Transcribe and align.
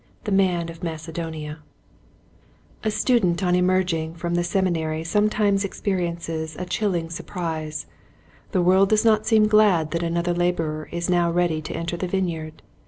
The 0.23 0.31
Man 0.31 0.69
of 0.69 0.81
Macedonia, 0.81 1.59
A 2.83 2.89
STUDENT 2.89 3.43
on 3.43 3.53
emerging 3.53 4.15
from 4.15 4.33
the 4.33 4.43
Semi 4.43 4.71
nary 4.71 5.03
sometimes 5.03 5.63
experiences 5.63 6.55
a 6.57 6.65
chilling 6.65 7.11
sur 7.11 7.21
prise. 7.23 7.85
The 8.51 8.63
world 8.63 8.89
does 8.89 9.05
not 9.05 9.27
seem 9.27 9.47
glad 9.47 9.91
that 9.91 10.01
another 10.01 10.33
laborer 10.33 10.89
is 10.91 11.07
now 11.07 11.29
ready 11.31 11.61
to 11.61 11.75
enter 11.75 11.97
the 11.97 12.07
vineyard. 12.07 12.63